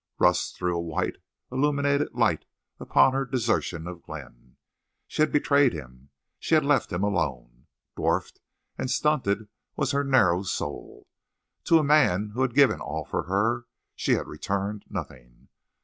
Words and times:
Rust 0.17 0.57
threw 0.57 0.75
a 0.75 0.81
white, 0.81 1.17
illuminating 1.51 2.07
light 2.11 2.43
upon 2.79 3.13
her 3.13 3.23
desertion 3.23 3.85
of 3.85 4.01
Glenn. 4.01 4.55
She 5.07 5.21
had 5.21 5.31
betrayed 5.31 5.73
him. 5.73 6.09
She 6.39 6.55
had 6.55 6.65
left 6.65 6.91
him 6.91 7.03
alone. 7.03 7.67
Dwarfed 7.95 8.39
and 8.79 8.89
stunted 8.89 9.47
was 9.75 9.91
her 9.91 10.03
narrow 10.03 10.41
soul! 10.41 11.05
To 11.65 11.77
a 11.77 11.83
man 11.83 12.31
who 12.33 12.41
had 12.41 12.55
given 12.55 12.79
all 12.81 13.05
for 13.05 13.25
her 13.25 13.67
she 13.95 14.13
had 14.13 14.25
returned 14.25 14.85
nothing. 14.89 15.49